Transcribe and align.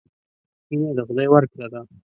مینه 0.69 0.89
د 0.97 0.99
خدای 1.07 1.27
ورکړه 1.29 1.67
ده. 1.73 1.81